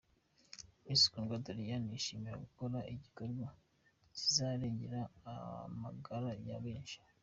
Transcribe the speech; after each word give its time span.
Miss 0.85 1.01
Kundwa 1.11 1.43
Doriane 1.45 1.89
yishimiye 1.95 2.35
gukora 2.45 2.77
igikorwa 2.93 3.47
kizarengera 4.17 5.01
amagara 5.33 6.31
ya 6.49 6.57
benshi. 6.65 6.97